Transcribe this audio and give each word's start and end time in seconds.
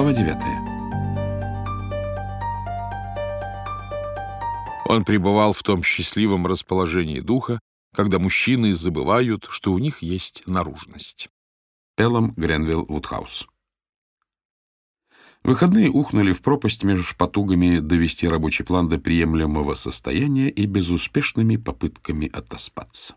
Глава 0.00 0.14
9. 0.14 0.34
Он 4.86 5.04
пребывал 5.04 5.52
в 5.52 5.62
том 5.62 5.82
счастливом 5.82 6.46
расположении 6.46 7.20
духа, 7.20 7.60
когда 7.94 8.18
мужчины 8.18 8.72
забывают, 8.72 9.46
что 9.50 9.74
у 9.74 9.78
них 9.78 10.00
есть 10.00 10.42
наружность. 10.46 11.28
Эллом 11.98 12.32
Гренвилл 12.34 12.86
Вудхаус. 12.86 13.46
Выходные 15.42 15.90
ухнули 15.90 16.32
в 16.32 16.40
пропасть 16.40 16.82
между 16.82 17.14
потугами 17.14 17.80
довести 17.80 18.26
рабочий 18.26 18.64
план 18.64 18.88
до 18.88 18.98
приемлемого 18.98 19.74
состояния 19.74 20.48
и 20.48 20.64
безуспешными 20.64 21.56
попытками 21.56 22.26
отоспаться. 22.26 23.16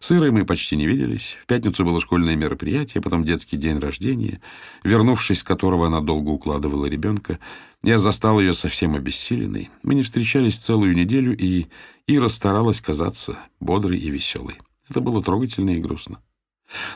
С 0.00 0.10
Ирой 0.12 0.30
мы 0.30 0.44
почти 0.44 0.76
не 0.76 0.86
виделись. 0.86 1.38
В 1.42 1.46
пятницу 1.46 1.84
было 1.84 2.00
школьное 2.00 2.36
мероприятие, 2.36 3.02
потом 3.02 3.24
детский 3.24 3.56
день 3.56 3.78
рождения, 3.78 4.40
вернувшись 4.82 5.40
с 5.40 5.44
которого 5.44 5.86
она 5.86 6.00
долго 6.00 6.30
укладывала 6.30 6.86
ребенка. 6.86 7.38
Я 7.82 7.98
застал 7.98 8.40
ее 8.40 8.54
совсем 8.54 8.94
обессиленной. 8.94 9.70
Мы 9.82 9.94
не 9.94 10.02
встречались 10.02 10.58
целую 10.58 10.94
неделю, 10.94 11.36
и 11.36 11.66
Ира 12.06 12.28
старалась 12.28 12.80
казаться 12.80 13.38
бодрой 13.60 13.98
и 13.98 14.10
веселой. 14.10 14.58
Это 14.88 15.00
было 15.00 15.22
трогательно 15.22 15.70
и 15.70 15.80
грустно. 15.80 16.20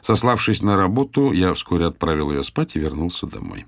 Сославшись 0.02 0.62
на 0.62 0.76
работу, 0.76 1.32
я 1.32 1.54
вскоре 1.54 1.86
отправил 1.86 2.30
ее 2.30 2.44
спать 2.44 2.76
и 2.76 2.80
вернулся 2.80 3.26
домой. 3.26 3.66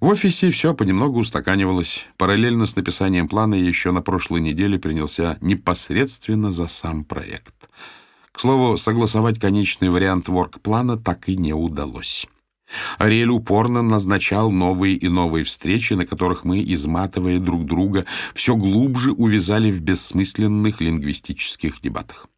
В 0.00 0.06
офисе 0.06 0.50
все 0.50 0.74
понемногу 0.74 1.20
устаканивалось. 1.20 2.06
Параллельно 2.16 2.66
с 2.66 2.76
написанием 2.76 3.28
плана 3.28 3.54
я 3.54 3.66
еще 3.66 3.92
на 3.92 4.02
прошлой 4.02 4.40
неделе 4.40 4.78
принялся 4.78 5.38
непосредственно 5.40 6.52
за 6.52 6.66
сам 6.66 7.04
проект. 7.04 7.54
К 8.32 8.40
слову, 8.40 8.76
согласовать 8.76 9.38
конечный 9.38 9.90
вариант 9.90 10.28
ворк-плана 10.28 10.96
так 10.96 11.28
и 11.28 11.36
не 11.36 11.52
удалось. 11.52 12.26
Ариэль 12.98 13.28
упорно 13.28 13.82
назначал 13.82 14.50
новые 14.50 14.96
и 14.96 15.08
новые 15.08 15.44
встречи, 15.44 15.92
на 15.92 16.06
которых 16.06 16.44
мы, 16.44 16.62
изматывая 16.64 17.38
друг 17.38 17.66
друга, 17.66 18.06
все 18.34 18.56
глубже 18.56 19.12
увязали 19.12 19.70
в 19.70 19.82
бессмысленных 19.82 20.80
лингвистических 20.80 21.80
дебатах. 21.82 22.28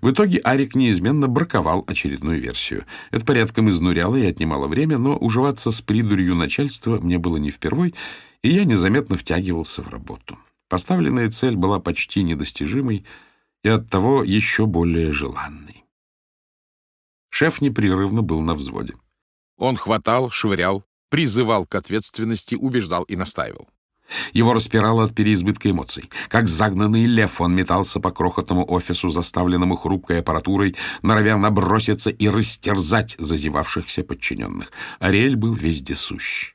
В 0.00 0.10
итоге 0.10 0.38
Арик 0.38 0.74
неизменно 0.74 1.28
браковал 1.28 1.84
очередную 1.86 2.40
версию. 2.40 2.84
Это 3.10 3.24
порядком 3.24 3.68
изнуряло 3.68 4.16
и 4.16 4.26
отнимало 4.26 4.68
время, 4.68 4.98
но 4.98 5.16
уживаться 5.16 5.70
с 5.70 5.80
придурью 5.80 6.34
начальства 6.34 7.00
мне 7.00 7.18
было 7.18 7.36
не 7.36 7.50
впервой, 7.50 7.94
и 8.42 8.50
я 8.50 8.64
незаметно 8.64 9.16
втягивался 9.16 9.82
в 9.82 9.88
работу. 9.88 10.38
Поставленная 10.68 11.30
цель 11.30 11.56
была 11.56 11.80
почти 11.80 12.22
недостижимой 12.22 13.04
и 13.62 13.68
оттого 13.68 14.24
еще 14.24 14.66
более 14.66 15.12
желанной. 15.12 15.84
Шеф 17.30 17.60
непрерывно 17.60 18.22
был 18.22 18.40
на 18.40 18.54
взводе. 18.54 18.94
Он 19.56 19.76
хватал, 19.76 20.30
швырял, 20.30 20.84
призывал 21.08 21.66
к 21.66 21.74
ответственности, 21.74 22.54
убеждал 22.54 23.04
и 23.04 23.16
настаивал. 23.16 23.68
Его 24.32 24.54
распирало 24.54 25.04
от 25.04 25.14
переизбытка 25.14 25.70
эмоций. 25.70 26.10
Как 26.28 26.48
загнанный 26.48 27.06
лев 27.06 27.40
он 27.40 27.54
метался 27.54 28.00
по 28.00 28.10
крохотному 28.10 28.64
офису, 28.70 29.10
заставленному 29.10 29.76
хрупкой 29.76 30.20
аппаратурой, 30.20 30.76
норовя 31.02 31.36
наброситься 31.36 32.10
и 32.10 32.28
растерзать 32.28 33.16
зазевавшихся 33.18 34.02
подчиненных. 34.04 34.72
Ариэль 35.00 35.36
был 35.36 35.54
вездесущ. 35.54 36.54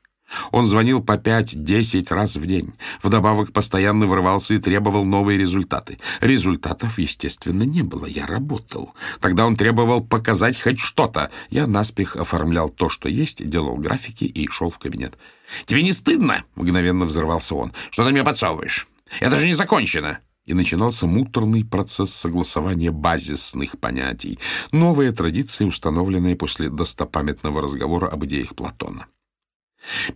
Он 0.52 0.64
звонил 0.64 1.02
по 1.02 1.16
пять-десять 1.16 2.10
раз 2.10 2.36
в 2.36 2.46
день. 2.46 2.74
Вдобавок 3.02 3.52
постоянно 3.52 4.06
врывался 4.06 4.54
и 4.54 4.58
требовал 4.58 5.04
новые 5.04 5.38
результаты. 5.38 5.98
Результатов, 6.20 6.98
естественно, 6.98 7.62
не 7.62 7.82
было. 7.82 8.06
Я 8.06 8.26
работал. 8.26 8.94
Тогда 9.20 9.46
он 9.46 9.56
требовал 9.56 10.02
показать 10.02 10.60
хоть 10.60 10.78
что-то. 10.78 11.30
Я 11.50 11.66
наспех 11.66 12.16
оформлял 12.16 12.68
то, 12.68 12.88
что 12.88 13.08
есть, 13.08 13.48
делал 13.48 13.76
графики 13.76 14.24
и 14.24 14.48
шел 14.48 14.70
в 14.70 14.78
кабинет. 14.78 15.18
«Тебе 15.64 15.82
не 15.82 15.92
стыдно?»— 15.92 16.44
мгновенно 16.56 17.06
взорвался 17.06 17.54
он. 17.54 17.72
«Что 17.90 18.04
ты 18.04 18.12
мне 18.12 18.22
подсовываешь? 18.22 18.86
Это 19.20 19.36
же 19.36 19.46
не 19.46 19.54
закончено!» 19.54 20.18
И 20.44 20.54
начинался 20.54 21.06
муторный 21.06 21.64
процесс 21.64 22.12
согласования 22.12 22.90
базисных 22.90 23.78
понятий. 23.78 24.38
Новая 24.72 25.12
традиция, 25.12 25.66
установленная 25.66 26.36
после 26.36 26.70
достопамятного 26.70 27.60
разговора 27.60 28.08
об 28.08 28.24
идеях 28.24 28.54
Платона. 28.54 29.06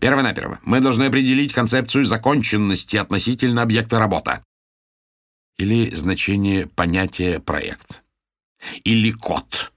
Первонаперво 0.00 0.58
мы 0.62 0.80
должны 0.80 1.04
определить 1.04 1.52
концепцию 1.52 2.04
законченности 2.04 2.96
относительно 2.96 3.62
объекта 3.62 3.98
работа. 3.98 4.44
Или 5.56 5.94
значение 5.94 6.66
понятия 6.66 7.40
проект. 7.40 8.02
Или 8.84 9.10
код. 9.12 9.72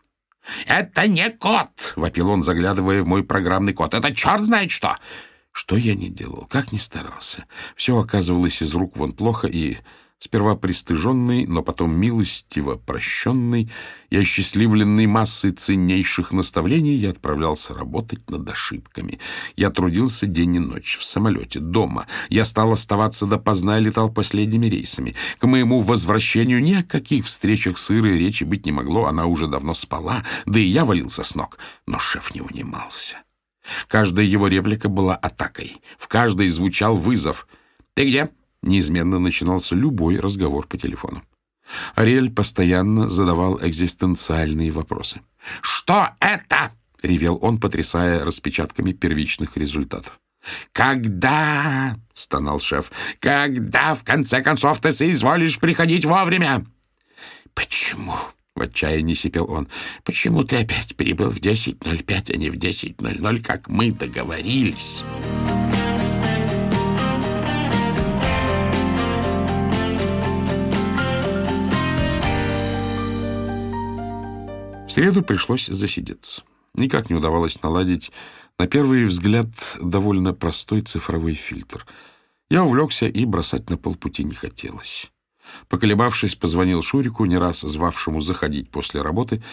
«Это 0.66 1.08
не 1.08 1.30
код!»— 1.32 1.94
вопил 1.96 2.30
он, 2.30 2.44
заглядывая 2.44 3.02
в 3.02 3.08
мой 3.08 3.24
программный 3.24 3.74
код. 3.74 3.94
«Это 3.94 4.14
черт 4.14 4.42
знает 4.42 4.72
что!» 4.72 4.96
Что 5.52 5.78
я 5.78 5.96
не 5.96 6.10
делал, 6.10 6.48
как 6.50 6.74
ни 6.74 6.78
старался. 6.78 7.46
Все 7.78 7.98
оказывалось 7.98 8.62
из 8.62 8.74
рук 8.74 8.98
вон 8.98 9.14
плохо, 9.14 9.48
и 9.48 9.78
Сперва 10.18 10.56
пристыженный, 10.56 11.46
но 11.46 11.62
потом 11.62 11.94
милостиво 11.94 12.78
прощенный 12.78 13.70
и 14.10 14.18
осчастливленный 14.18 15.08
массой 15.08 15.52
ценнейших 15.52 16.32
наставлений, 16.32 16.96
я 16.96 17.10
отправлялся 17.10 17.74
работать 17.74 18.30
над 18.30 18.50
ошибками. 18.50 19.20
Я 19.58 19.72
трудился 19.72 20.26
день 20.26 20.56
и 20.56 20.60
ночь, 20.60 20.98
в 20.98 21.04
самолете, 21.04 21.60
дома. 21.60 22.08
Я 22.30 22.46
стал 22.46 22.72
оставаться 22.72 23.26
допоздна 23.26 23.78
и 23.78 23.84
летал 23.84 24.10
последними 24.10 24.68
рейсами. 24.68 25.16
К 25.38 25.48
моему 25.48 25.82
возвращению 25.82 26.64
ни 26.64 26.74
о 26.74 26.84
каких 26.84 27.26
встречах 27.26 27.78
с 27.78 27.92
Ирой 27.92 28.18
речи 28.18 28.46
быть 28.46 28.66
не 28.66 28.72
могло, 28.72 29.06
она 29.06 29.26
уже 29.26 29.48
давно 29.48 29.74
спала, 29.74 30.24
да 30.46 30.60
и 30.60 30.66
я 30.66 30.86
валился 30.86 31.24
с 31.24 31.36
ног. 31.36 31.60
Но 31.86 32.00
шеф 32.00 32.34
не 32.34 32.42
унимался. 32.42 33.18
Каждая 33.90 34.26
его 34.26 34.48
реплика 34.48 34.88
была 34.88 35.16
атакой. 35.16 35.82
В 35.98 36.08
каждой 36.08 36.48
звучал 36.48 36.96
вызов. 36.96 37.48
«Ты 37.96 38.08
где?» 38.08 38.30
Неизменно 38.68 39.20
начинался 39.20 39.76
любой 39.76 40.20
разговор 40.20 40.68
по 40.68 40.78
телефону. 40.78 41.22
Ариэль 41.96 42.32
постоянно 42.32 43.10
задавал 43.10 43.60
экзистенциальные 43.62 44.72
вопросы. 44.72 45.22
«Что 45.62 46.10
это?»— 46.20 46.72
ревел 47.02 47.40
он, 47.42 47.60
потрясая 47.60 48.24
распечатками 48.24 48.92
первичных 48.92 49.58
результатов. 49.58 50.20
«Когда?»— 50.72 51.98
стонал 52.14 52.60
шеф. 52.60 52.92
«Когда, 53.20 53.96
в 53.96 54.04
конце 54.04 54.42
концов, 54.42 54.80
ты 54.80 54.92
соизволишь 54.92 55.60
приходить 55.60 56.06
вовремя?» 56.06 56.66
«Почему?»— 57.54 58.16
в 58.56 58.62
отчаянии 58.62 59.16
сипел 59.16 59.50
он. 59.50 59.68
«Почему 60.04 60.44
ты 60.44 60.58
опять 60.58 60.96
прибыл 60.96 61.32
в 61.32 61.40
10.05, 61.40 62.34
а 62.34 62.38
не 62.38 62.50
в 62.50 62.56
10.00, 62.56 63.42
как 63.42 63.70
мы 63.70 63.92
договорились?» 63.92 65.04
Среду 74.96 75.24
пришлось 75.24 75.66
засидеться. 75.66 76.44
Никак 76.74 77.10
не 77.10 77.18
удавалось 77.18 77.62
наладить, 77.62 78.14
на 78.58 78.66
первый 78.66 79.04
взгляд, 79.04 79.50
довольно 79.82 80.34
простой 80.34 80.84
цифровой 80.84 81.34
фильтр. 81.34 81.86
Я 82.50 82.64
увлекся, 82.64 83.06
и 83.06 83.26
бросать 83.26 83.70
на 83.70 83.76
полпути 83.78 84.24
не 84.24 84.36
хотелось. 84.36 85.12
Поколебавшись, 85.68 86.36
позвонил 86.36 86.82
Шурику, 86.82 87.26
не 87.26 87.38
раз 87.38 87.60
звавшему 87.60 88.22
заходить 88.22 88.72
после 88.72 89.02
работы, 89.02 89.44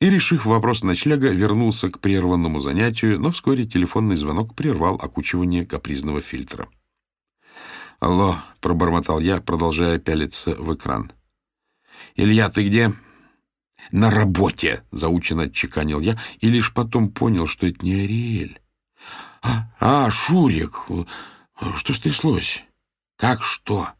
и, 0.00 0.10
решив 0.10 0.46
вопрос 0.46 0.82
ночлега, 0.82 1.28
вернулся 1.28 1.90
к 1.90 2.00
прерванному 2.00 2.60
занятию, 2.60 3.20
но 3.20 3.30
вскоре 3.30 3.66
телефонный 3.66 4.16
звонок 4.16 4.56
прервал 4.56 4.96
окучивание 4.96 5.64
капризного 5.64 6.20
фильтра. 6.20 6.68
«Алло»,— 8.00 8.38
пробормотал 8.60 9.20
я, 9.20 9.40
продолжая 9.40 10.00
пялиться 10.00 10.56
в 10.56 10.74
экран. 10.74 11.12
«Илья, 12.16 12.48
ты 12.48 12.66
где?» 12.66 12.92
На 13.92 14.10
работе,— 14.10 14.82
заученно 14.92 15.44
отчеканил 15.44 16.00
я, 16.00 16.18
и 16.40 16.48
лишь 16.48 16.72
потом 16.72 17.10
понял, 17.10 17.46
что 17.46 17.66
это 17.66 17.84
не 17.84 17.94
Ариэль. 17.94 18.60
А, 19.42 19.70
а, 19.78 20.10
Шурик, 20.10 20.86
что 21.76 21.94
стряслось? 21.94 22.64
Как 23.16 23.42
что? 23.42 23.90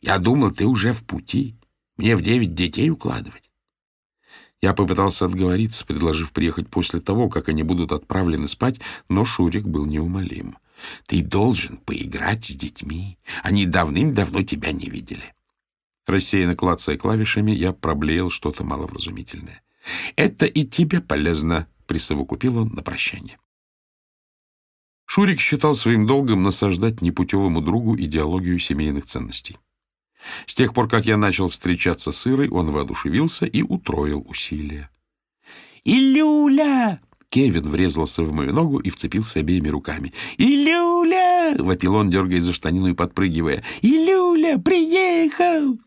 Я 0.00 0.18
думал, 0.18 0.50
ты 0.50 0.66
уже 0.66 0.92
в 0.92 1.04
пути. 1.04 1.56
Мне 1.96 2.16
в 2.16 2.22
девять 2.22 2.54
детей 2.54 2.90
укладывать. 2.90 3.50
Я 4.62 4.74
попытался 4.74 5.24
отговориться, 5.24 5.86
предложив 5.86 6.32
приехать 6.32 6.68
после 6.68 7.00
того, 7.00 7.28
как 7.28 7.48
они 7.48 7.62
будут 7.62 7.92
отправлены 7.92 8.46
спать, 8.46 8.80
но 9.08 9.24
Шурик 9.24 9.64
был 9.64 9.86
неумолим. 9.86 10.56
Ты 11.06 11.22
должен 11.22 11.76
поиграть 11.78 12.44
с 12.44 12.56
детьми. 12.56 13.18
Они 13.42 13.66
давным-давно 13.66 14.42
тебя 14.42 14.72
не 14.72 14.86
видели. 14.86 15.34
Рассеянно 16.06 16.56
клацая 16.56 16.96
клавишами, 16.96 17.52
я 17.52 17.72
проблеял 17.72 18.30
что-то 18.30 18.64
маловразумительное. 18.64 19.62
«Это 20.16 20.46
и 20.46 20.64
тебе 20.64 21.00
полезно»,— 21.00 21.68
присовокупил 21.86 22.58
он 22.58 22.68
на 22.68 22.82
прощание. 22.82 23.38
Шурик 25.06 25.40
считал 25.40 25.74
своим 25.74 26.06
долгом 26.06 26.42
насаждать 26.42 27.00
непутевому 27.00 27.60
другу 27.60 27.98
идеологию 27.98 28.58
семейных 28.58 29.06
ценностей. 29.06 29.58
С 30.46 30.54
тех 30.54 30.74
пор, 30.74 30.88
как 30.88 31.06
я 31.06 31.16
начал 31.16 31.48
встречаться 31.48 32.12
с 32.12 32.26
Ирой, 32.26 32.48
он 32.48 32.70
воодушевился 32.70 33.46
и 33.46 33.62
утроил 33.62 34.24
усилия. 34.28 34.90
«Илюля!» 35.84 37.00
Кевин 37.30 37.68
врезался 37.70 38.22
в 38.22 38.32
мою 38.32 38.52
ногу 38.52 38.78
и 38.78 38.90
вцепился 38.90 39.40
обеими 39.40 39.68
руками. 39.68 40.12
«Илюля!»— 40.36 41.54
вопил 41.58 41.94
он, 41.94 42.10
дергая 42.10 42.40
за 42.40 42.52
штанину 42.52 42.88
и 42.88 42.94
подпрыгивая. 42.94 43.64
«Илюля, 43.82 44.58
приехал!» 44.58 45.78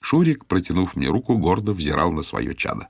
Шурик, 0.00 0.46
протянув 0.46 0.96
мне 0.96 1.08
руку, 1.08 1.36
гордо 1.36 1.72
взирал 1.72 2.12
на 2.12 2.22
свое 2.22 2.54
чадо. 2.54 2.88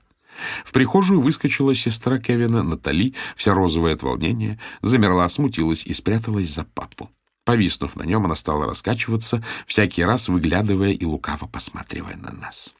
В 0.63 0.71
прихожую 0.71 1.19
выскочила 1.19 1.73
сестра 1.73 2.19
Кевина, 2.19 2.63
Натали, 2.63 3.13
вся 3.35 3.53
розовая 3.53 3.95
от 3.95 4.03
волнения, 4.03 4.59
замерла, 4.81 5.27
смутилась 5.29 5.85
и 5.85 5.93
спряталась 5.93 6.49
за 6.49 6.63
папу. 6.63 7.09
Повиснув 7.43 7.95
на 7.95 8.03
нем, 8.03 8.25
она 8.25 8.35
стала 8.35 8.65
раскачиваться, 8.65 9.43
всякий 9.65 10.03
раз 10.03 10.27
выглядывая 10.27 10.91
и 10.91 11.05
лукаво 11.05 11.47
посматривая 11.47 12.17
на 12.17 12.31
нас. 12.31 12.75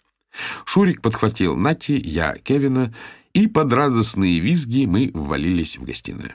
Шурик 0.66 1.02
подхватил 1.02 1.56
Нати, 1.56 1.94
я 1.94 2.36
Кевина, 2.36 2.94
и 3.34 3.48
под 3.48 3.74
радостные 3.74 4.40
визги 4.40 4.86
мы 4.86 5.12
ввалились 5.14 5.78
в 5.78 5.84
гостиную. 5.84 6.34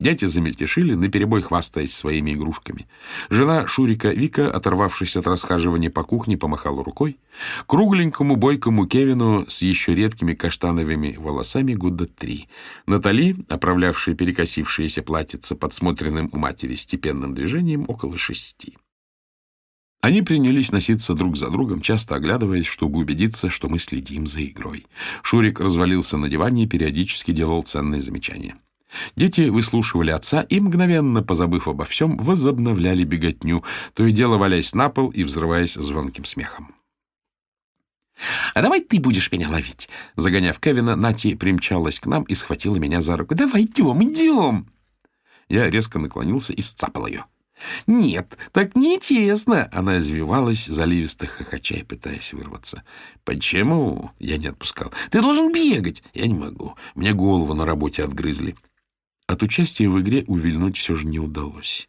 Дети 0.00 0.26
замельтешили, 0.26 0.94
наперебой 0.94 1.42
хвастаясь 1.42 1.92
своими 1.92 2.32
игрушками. 2.32 2.86
Жена 3.30 3.66
Шурика 3.66 4.10
Вика, 4.10 4.48
оторвавшись 4.48 5.16
от 5.16 5.26
расхаживания 5.26 5.90
по 5.90 6.04
кухне, 6.04 6.38
помахала 6.38 6.84
рукой. 6.84 7.18
Кругленькому 7.66 8.36
бойкому 8.36 8.86
Кевину 8.86 9.46
с 9.48 9.62
еще 9.62 9.96
редкими 9.96 10.34
каштановыми 10.34 11.16
волосами 11.18 11.74
года 11.74 12.06
три. 12.06 12.48
Натали, 12.86 13.34
оправлявшая 13.48 14.14
перекосившееся 14.14 15.02
платьице 15.02 15.56
подсмотренным 15.56 16.30
у 16.32 16.38
матери 16.38 16.76
степенным 16.76 17.34
движением, 17.34 17.84
около 17.88 18.16
шести. 18.16 18.78
Они 20.00 20.22
принялись 20.22 20.70
носиться 20.70 21.14
друг 21.14 21.36
за 21.36 21.50
другом, 21.50 21.80
часто 21.80 22.14
оглядываясь, 22.14 22.66
чтобы 22.66 23.00
убедиться, 23.00 23.50
что 23.50 23.68
мы 23.68 23.80
следим 23.80 24.28
за 24.28 24.44
игрой. 24.44 24.86
Шурик 25.22 25.58
развалился 25.58 26.16
на 26.16 26.28
диване 26.28 26.64
и 26.64 26.68
периодически 26.68 27.32
делал 27.32 27.62
ценные 27.62 28.00
замечания. 28.00 28.54
Дети 29.16 29.48
выслушивали 29.48 30.10
отца 30.10 30.42
и, 30.42 30.60
мгновенно 30.60 31.22
позабыв 31.22 31.68
обо 31.68 31.84
всем, 31.84 32.16
возобновляли 32.16 33.04
беготню, 33.04 33.64
то 33.94 34.06
и 34.06 34.12
дело 34.12 34.38
валяясь 34.38 34.74
на 34.74 34.88
пол 34.88 35.10
и 35.10 35.24
взрываясь 35.24 35.74
звонким 35.74 36.24
смехом. 36.24 36.74
«А 38.54 38.62
давай 38.62 38.80
ты 38.80 38.98
будешь 38.98 39.30
меня 39.30 39.48
ловить!» 39.48 39.88
Загоняв 40.16 40.58
Кевина, 40.58 40.96
Нати 40.96 41.34
примчалась 41.34 42.00
к 42.00 42.06
нам 42.06 42.24
и 42.24 42.34
схватила 42.34 42.76
меня 42.76 43.00
за 43.00 43.16
руку. 43.16 43.34
«Давай 43.34 43.62
идем, 43.62 44.02
идем!» 44.02 44.66
Я 45.48 45.70
резко 45.70 45.98
наклонился 45.98 46.52
и 46.52 46.62
сцапал 46.62 47.06
ее. 47.06 47.24
«Нет, 47.86 48.36
так 48.52 48.76
нечестно!» 48.76 49.68
Она 49.72 49.98
извивалась, 49.98 50.66
заливисто 50.66 51.26
хохоча 51.26 51.76
и 51.76 51.82
пытаясь 51.82 52.32
вырваться. 52.32 52.82
«Почему?» 53.24 54.10
Я 54.18 54.36
не 54.36 54.46
отпускал. 54.46 54.92
«Ты 55.10 55.20
должен 55.22 55.52
бегать!» 55.52 56.02
«Я 56.14 56.26
не 56.26 56.34
могу. 56.34 56.74
Мне 56.94 57.12
голову 57.12 57.54
на 57.54 57.66
работе 57.66 58.04
отгрызли». 58.04 58.56
От 59.28 59.42
участия 59.42 59.90
в 59.90 60.00
игре 60.00 60.24
увильнуть 60.26 60.78
все 60.78 60.94
же 60.94 61.06
не 61.06 61.18
удалось. 61.18 61.88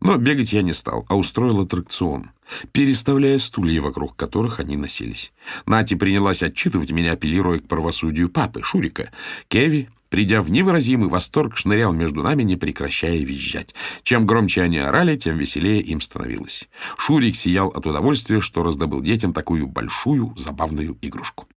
Но 0.00 0.16
бегать 0.16 0.52
я 0.52 0.62
не 0.62 0.72
стал, 0.72 1.04
а 1.08 1.16
устроил 1.16 1.60
аттракцион, 1.60 2.30
переставляя 2.70 3.36
стулья, 3.38 3.82
вокруг 3.82 4.14
которых 4.14 4.60
они 4.60 4.76
носились. 4.76 5.32
Нати 5.66 5.94
принялась 5.96 6.40
отчитывать 6.40 6.92
меня, 6.92 7.12
апеллируя 7.12 7.58
к 7.58 7.66
правосудию 7.66 8.30
папы, 8.30 8.62
Шурика. 8.62 9.10
Кеви, 9.48 9.88
придя 10.08 10.40
в 10.40 10.52
невыразимый 10.52 11.08
восторг, 11.08 11.56
шнырял 11.56 11.92
между 11.92 12.22
нами, 12.22 12.44
не 12.44 12.54
прекращая 12.54 13.18
визжать. 13.18 13.74
Чем 14.04 14.24
громче 14.24 14.62
они 14.62 14.78
орали, 14.78 15.16
тем 15.16 15.36
веселее 15.36 15.82
им 15.82 16.00
становилось. 16.00 16.68
Шурик 16.96 17.34
сиял 17.34 17.70
от 17.70 17.88
удовольствия, 17.88 18.40
что 18.40 18.62
раздобыл 18.62 19.00
детям 19.00 19.32
такую 19.32 19.66
большую 19.66 20.32
забавную 20.36 20.96
игрушку. 21.02 21.48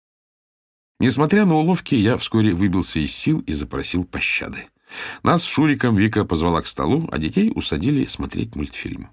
Несмотря 0.98 1.44
на 1.44 1.56
уловки, 1.56 1.94
я 1.94 2.16
вскоре 2.16 2.54
выбился 2.54 3.00
из 3.00 3.12
сил 3.12 3.40
и 3.40 3.52
запросил 3.52 4.04
пощады. 4.04 4.68
Нас 5.22 5.42
с 5.42 5.46
Шуриком 5.46 5.96
Вика 5.96 6.24
позвала 6.24 6.62
к 6.62 6.66
столу, 6.66 7.08
а 7.12 7.18
детей 7.18 7.52
усадили 7.54 8.06
смотреть 8.06 8.56
мультфильм. 8.56 9.10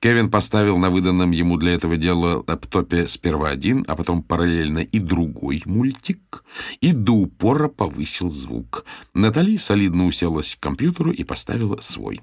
Кевин 0.00 0.30
поставил 0.30 0.78
на 0.78 0.90
выданном 0.90 1.30
ему 1.30 1.56
для 1.56 1.72
этого 1.72 1.96
дела 1.96 2.44
лэптопе 2.46 3.06
сперва 3.06 3.50
один, 3.50 3.84
а 3.86 3.94
потом 3.94 4.22
параллельно 4.22 4.80
и 4.80 4.98
другой 4.98 5.62
мультик, 5.64 6.44
и 6.80 6.92
до 6.92 7.12
упора 7.12 7.68
повысил 7.68 8.28
звук. 8.28 8.84
Натали 9.14 9.56
солидно 9.56 10.06
уселась 10.06 10.56
к 10.56 10.60
компьютеру 10.60 11.12
и 11.12 11.22
поставила 11.24 11.80
свой. 11.80 12.20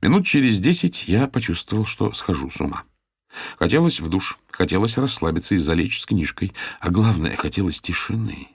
Минут 0.00 0.26
через 0.26 0.60
десять 0.60 1.06
я 1.08 1.26
почувствовал, 1.26 1.86
что 1.86 2.12
схожу 2.12 2.50
с 2.50 2.60
ума. 2.60 2.84
Хотелось 3.58 4.00
в 4.00 4.08
душ, 4.08 4.38
хотелось 4.50 4.98
расслабиться 4.98 5.54
и 5.54 5.58
залечь 5.58 6.00
с 6.00 6.06
книжкой, 6.06 6.52
а 6.80 6.90
главное, 6.90 7.36
хотелось 7.36 7.80
тишины. 7.80 8.48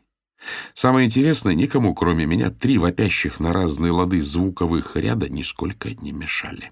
Самое 0.74 1.06
интересное, 1.06 1.56
никому, 1.56 1.94
кроме 1.94 2.26
меня, 2.26 2.50
три 2.50 2.78
вопящих 2.78 3.40
на 3.40 3.54
разные 3.54 3.92
лады 3.92 4.22
звуковых 4.22 4.96
ряда 4.96 5.30
нисколько 5.30 5.90
не 6.02 6.12
мешали. 6.12 6.72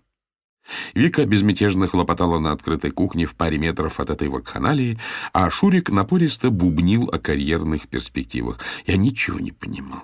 Вика 0.93 1.25
безмятежно 1.25 1.87
хлопотала 1.87 2.39
на 2.39 2.51
открытой 2.51 2.91
кухне 2.91 3.25
в 3.25 3.35
паре 3.35 3.57
метров 3.57 3.99
от 3.99 4.09
этой 4.09 4.27
вакханалии, 4.27 4.99
а 5.33 5.49
Шурик 5.49 5.89
напористо 5.89 6.49
бубнил 6.49 7.09
о 7.11 7.19
карьерных 7.19 7.87
перспективах. 7.87 8.59
Я 8.85 8.97
ничего 8.97 9.39
не 9.39 9.51
понимал. 9.51 10.03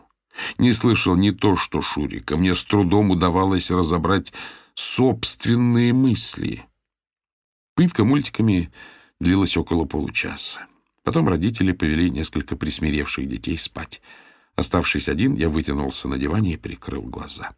Не 0.57 0.71
слышал 0.73 1.15
не 1.15 1.31
то, 1.31 1.55
что 1.55 1.81
Шурика. 1.81 2.37
Мне 2.37 2.55
с 2.55 2.63
трудом 2.63 3.11
удавалось 3.11 3.71
разобрать 3.71 4.33
собственные 4.73 5.93
мысли. 5.93 6.63
Пытка 7.75 8.03
мультиками 8.03 8.71
длилась 9.19 9.57
около 9.57 9.85
получаса. 9.85 10.65
Потом 11.03 11.27
родители 11.27 11.71
повели 11.73 12.09
несколько 12.09 12.55
присмиревших 12.55 13.27
детей 13.27 13.57
спать. 13.57 14.01
Оставшись 14.55 15.09
один, 15.09 15.35
я 15.35 15.49
вытянулся 15.49 16.07
на 16.07 16.17
диване 16.17 16.53
и 16.53 16.57
прикрыл 16.57 17.01
глаза. 17.01 17.51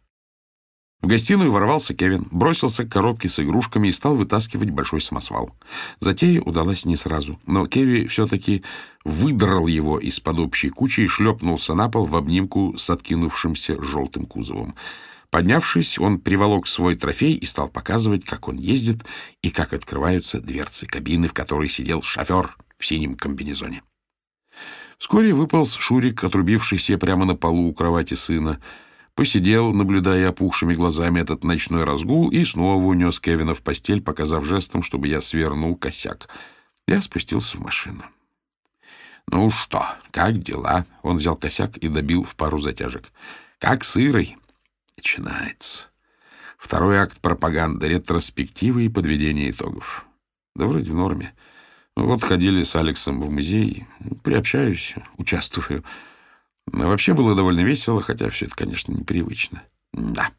В 1.02 1.08
гостиную 1.08 1.52
ворвался 1.52 1.94
Кевин, 1.94 2.26
бросился 2.30 2.84
к 2.84 2.90
коробке 2.90 3.28
с 3.28 3.38
игрушками 3.38 3.88
и 3.88 3.92
стал 3.92 4.16
вытаскивать 4.16 4.70
большой 4.70 5.02
самосвал. 5.02 5.54
Затея 6.00 6.40
удалась 6.40 6.86
не 6.86 6.96
сразу, 6.96 7.38
но 7.46 7.66
Кеви 7.66 8.06
все-таки 8.06 8.64
выдрал 9.04 9.66
его 9.66 10.00
из-под 10.00 10.38
общей 10.38 10.70
кучи 10.70 11.02
и 11.02 11.06
шлепнулся 11.06 11.74
на 11.74 11.88
пол 11.90 12.06
в 12.06 12.16
обнимку 12.16 12.76
с 12.78 12.88
откинувшимся 12.88 13.80
желтым 13.82 14.24
кузовом. 14.24 14.74
Поднявшись, 15.30 15.98
он 15.98 16.18
приволок 16.18 16.66
свой 16.66 16.94
трофей 16.94 17.34
и 17.34 17.44
стал 17.44 17.68
показывать, 17.68 18.24
как 18.24 18.48
он 18.48 18.56
ездит 18.56 19.04
и 19.42 19.50
как 19.50 19.74
открываются 19.74 20.40
дверцы 20.40 20.86
кабины, 20.86 21.28
в 21.28 21.34
которой 21.34 21.68
сидел 21.68 22.00
шофер 22.00 22.56
в 22.78 22.86
синем 22.86 23.16
комбинезоне. 23.16 23.82
Вскоре 24.98 25.32
выполз 25.34 25.74
Шурик, 25.74 26.24
отрубившийся 26.24 26.98
прямо 26.98 27.24
на 27.24 27.36
полу 27.36 27.68
у 27.68 27.74
кровати 27.74 28.14
сына, 28.14 28.60
посидел, 29.14 29.72
наблюдая 29.72 30.30
опухшими 30.30 30.74
глазами 30.74 31.20
этот 31.20 31.44
ночной 31.44 31.84
разгул, 31.84 32.30
и 32.30 32.44
снова 32.44 32.82
унес 32.82 33.20
Кевина 33.20 33.54
в 33.54 33.62
постель, 33.62 34.02
показав 34.02 34.44
жестом, 34.44 34.82
чтобы 34.82 35.08
я 35.08 35.20
свернул 35.20 35.76
косяк. 35.76 36.28
Я 36.86 37.02
спустился 37.02 37.56
в 37.56 37.60
машину. 37.60 38.04
«Ну 39.28 39.50
что, 39.50 39.84
как 40.12 40.40
дела?» 40.40 40.86
Он 41.02 41.16
взял 41.16 41.36
косяк 41.36 41.76
и 41.78 41.88
добил 41.88 42.22
в 42.22 42.36
пару 42.36 42.58
затяжек. 42.58 43.04
«Как 43.58 43.84
сырый?» 43.84 44.36
Начинается. 44.96 45.88
Второй 46.56 46.98
акт 46.98 47.20
пропаганды, 47.20 47.86
ретроспективы 47.88 48.86
и 48.86 48.88
подведение 48.88 49.50
итогов. 49.50 50.06
Да 50.54 50.66
вроде 50.66 50.90
в 50.90 50.94
норме. 50.94 51.34
Вот 51.96 52.22
ходили 52.22 52.62
с 52.62 52.76
Алексом 52.76 53.22
в 53.22 53.30
музей, 53.30 53.86
приобщаюсь, 54.22 54.94
участвую. 55.16 55.82
Вообще 56.66 57.14
было 57.14 57.34
довольно 57.34 57.60
весело, 57.60 58.02
хотя 58.02 58.28
все 58.28 58.46
это, 58.46 58.54
конечно, 58.54 58.92
непривычно. 58.92 59.62
Да, 59.92 60.30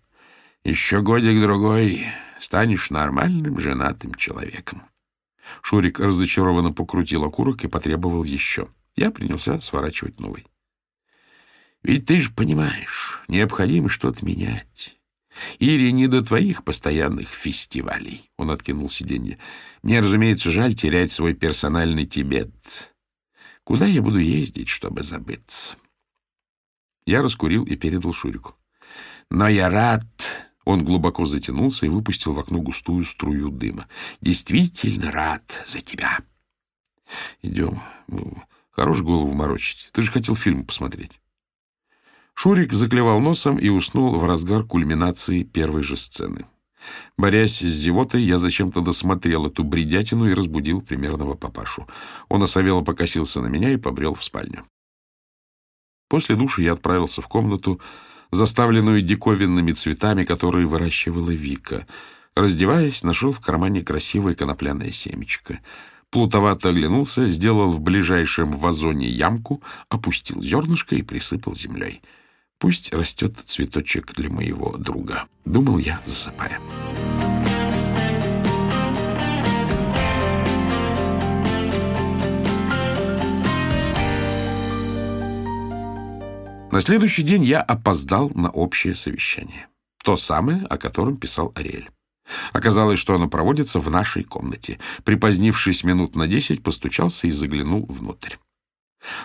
еще 0.63 1.01
годик-другой 1.01 2.05
станешь 2.39 2.91
нормальным 2.91 3.59
женатым 3.59 4.13
человеком. 4.13 4.83
Шурик 5.61 5.99
разочарованно 5.99 6.73
покрутил 6.73 7.23
окурок 7.23 7.63
и 7.63 7.67
потребовал 7.67 8.23
еще. 8.23 8.67
Я 8.95 9.09
принялся 9.09 9.59
сворачивать 9.59 10.19
новый. 10.19 10.45
Ведь 11.81 12.05
ты 12.05 12.19
же 12.19 12.31
понимаешь, 12.31 13.23
необходимо 13.27 13.89
что-то 13.89 14.25
менять. 14.25 14.95
Или 15.59 15.91
не 15.91 16.07
до 16.07 16.23
твоих 16.23 16.63
постоянных 16.63 17.29
фестивалей. 17.29 18.29
Он 18.37 18.51
откинул 18.51 18.89
сиденье. 18.89 19.37
Мне, 19.83 19.99
разумеется, 19.99 20.49
жаль 20.51 20.73
терять 20.73 21.11
свой 21.11 21.33
персональный 21.33 22.05
Тибет. 22.05 22.95
Куда 23.63 23.85
я 23.85 24.01
буду 24.01 24.19
ездить, 24.19 24.69
чтобы 24.69 25.03
забыться? 25.03 25.75
Я 27.05 27.21
раскурил 27.21 27.63
и 27.63 27.75
передал 27.75 28.13
Шурику. 28.13 28.55
Но 29.29 29.47
я 29.47 29.69
рад... 29.69 30.05
Он 30.67 30.83
глубоко 30.83 31.25
затянулся 31.25 31.85
и 31.85 31.89
выпустил 31.89 32.33
в 32.33 32.39
окно 32.39 32.59
густую 32.59 33.05
струю 33.05 33.51
дыма. 33.51 33.87
Действительно 34.19 35.13
рад 35.13 35.63
за 35.65 35.79
тебя. 35.79 36.19
Идем. 37.41 37.81
Ну, 38.07 38.43
хорош 38.71 39.01
голову 39.01 39.33
морочить. 39.33 39.89
Ты 39.93 40.01
же 40.01 40.11
хотел 40.11 40.35
фильм 40.35 40.65
посмотреть. 40.65 41.21
Шурик 42.39 42.71
заклевал 42.71 43.19
носом 43.19 43.57
и 43.57 43.69
уснул 43.69 44.15
в 44.15 44.23
разгар 44.23 44.63
кульминации 44.63 45.41
первой 45.41 45.81
же 45.81 45.97
сцены. 45.97 46.45
Борясь 47.17 47.61
с 47.61 47.63
зевотой, 47.63 48.21
я 48.21 48.37
зачем-то 48.37 48.81
досмотрел 48.81 49.47
эту 49.47 49.63
бредятину 49.63 50.29
и 50.29 50.35
разбудил 50.35 50.81
примерного 50.81 51.33
папашу. 51.33 51.87
Он 52.29 52.43
осовело 52.43 52.83
покосился 52.83 53.41
на 53.41 53.47
меня 53.47 53.71
и 53.71 53.77
побрел 53.77 54.13
в 54.13 54.23
спальню. 54.23 54.63
После 56.09 56.35
душа 56.35 56.61
я 56.61 56.73
отправился 56.73 57.23
в 57.23 57.27
комнату, 57.27 57.81
заставленную 58.29 59.01
диковинными 59.01 59.71
цветами, 59.71 60.23
которые 60.23 60.67
выращивала 60.67 61.31
Вика. 61.31 61.87
Раздеваясь, 62.35 63.01
нашел 63.01 63.31
в 63.31 63.39
кармане 63.39 63.81
красивое 63.81 64.35
конопляное 64.35 64.91
семечко. 64.91 65.59
Плутовато 66.11 66.69
оглянулся, 66.69 67.31
сделал 67.31 67.71
в 67.71 67.79
ближайшем 67.81 68.51
вазоне 68.51 69.09
ямку, 69.09 69.63
опустил 69.89 70.43
зернышко 70.43 70.95
и 70.95 71.01
присыпал 71.01 71.55
землей. 71.55 72.03
Пусть 72.59 72.91
растет 72.93 73.37
цветочек 73.45 74.13
для 74.15 74.29
моего 74.29 74.77
друга, 74.77 75.25
думал 75.45 75.77
я, 75.77 76.01
засыпая. 76.05 76.59
На 86.71 86.81
следующий 86.81 87.23
день 87.23 87.43
я 87.43 87.61
опоздал 87.61 88.29
на 88.35 88.49
общее 88.49 88.93
совещание. 88.95 89.67
То 90.03 90.17
самое, 90.17 90.63
о 90.69 90.77
котором 90.77 91.17
писал 91.17 91.51
Ариэль. 91.55 91.89
Оказалось, 92.53 92.99
что 92.99 93.15
оно 93.15 93.27
проводится 93.29 93.79
в 93.79 93.89
нашей 93.89 94.23
комнате. 94.23 94.79
Припозднившись 95.03 95.83
минут 95.83 96.15
на 96.15 96.27
десять, 96.27 96.61
постучался 96.63 97.27
и 97.27 97.31
заглянул 97.31 97.85
внутрь. 97.87 98.35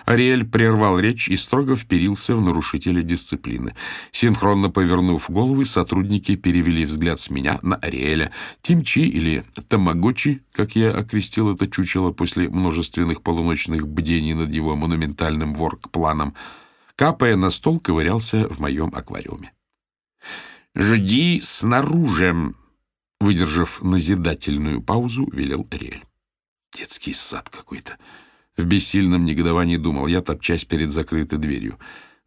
Ариэль 0.05 0.45
прервал 0.45 0.99
речь 0.99 1.29
и 1.29 1.35
строго 1.35 1.75
вперился 1.75 2.35
в 2.35 2.41
нарушителя 2.41 3.01
дисциплины. 3.01 3.75
Синхронно 4.11 4.69
повернув 4.69 5.29
головы, 5.29 5.65
сотрудники 5.65 6.35
перевели 6.35 6.85
взгляд 6.85 7.19
с 7.19 7.29
меня 7.29 7.59
на 7.61 7.75
Ариэля. 7.75 8.31
Тимчи 8.61 8.99
или 8.99 9.43
Тамагочи, 9.67 10.41
как 10.51 10.75
я 10.75 10.91
окрестил 10.91 11.53
это 11.53 11.67
чучело 11.67 12.11
после 12.11 12.49
множественных 12.49 13.21
полуночных 13.21 13.87
бдений 13.87 14.33
над 14.33 14.53
его 14.53 14.75
монументальным 14.75 15.53
ворк-планом, 15.53 16.33
капая 16.95 17.35
на 17.35 17.49
стол, 17.49 17.79
ковырялся 17.79 18.47
в 18.49 18.59
моем 18.59 18.91
аквариуме. 18.93 19.51
«Жди 20.75 21.39
снаружи!» 21.41 22.53
Выдержав 23.19 23.81
назидательную 23.81 24.81
паузу, 24.81 25.29
велел 25.31 25.65
Ариэль. 25.71 26.03
Детский 26.75 27.13
сад 27.13 27.49
какой-то. 27.49 27.97
В 28.55 28.65
бессильном 28.65 29.25
негодовании 29.25 29.77
думал 29.77 30.07
я, 30.07 30.21
топчась 30.21 30.65
перед 30.65 30.91
закрытой 30.91 31.39
дверью. 31.39 31.79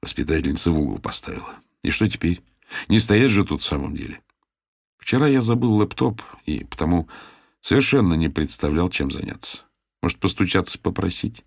Воспитательница 0.02 0.70
в 0.70 0.78
угол 0.78 0.98
поставила. 0.98 1.54
И 1.82 1.90
что 1.90 2.08
теперь? 2.08 2.42
Не 2.88 2.98
стоять 2.98 3.30
же 3.30 3.44
тут 3.44 3.60
в 3.62 3.66
самом 3.66 3.96
деле. 3.96 4.20
Вчера 4.98 5.28
я 5.28 5.40
забыл 5.40 5.74
лэптоп, 5.74 6.20
и 6.46 6.64
потому 6.64 7.08
совершенно 7.60 8.14
не 8.14 8.28
представлял, 8.28 8.88
чем 8.90 9.10
заняться. 9.10 9.62
Может, 10.02 10.18
постучаться 10.18 10.78
попросить? 10.78 11.44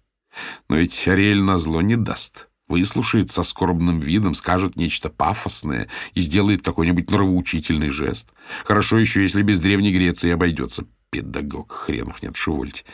Но 0.69 0.77
ведь 0.77 1.07
Ариэль 1.07 1.41
назло 1.41 1.81
не 1.81 1.95
даст 1.95 2.49
выслушает 2.69 3.29
со 3.29 3.43
скорбным 3.43 3.99
видом, 3.99 4.35
скажет 4.35 4.77
нечто 4.77 5.09
пафосное 5.09 5.89
и 6.13 6.21
сделает 6.21 6.61
какой-нибудь 6.61 7.09
нравоучительный 7.09 7.89
жест. 7.89 8.29
Хорошо 8.63 8.97
еще, 8.97 9.23
если 9.23 9.41
без 9.41 9.59
Древней 9.59 9.91
Греции 9.91 10.29
обойдется. 10.29 10.85
Педагог, 11.09 11.71
хренов 11.71 12.21
нет, 12.21 12.37
шувольте. 12.37 12.85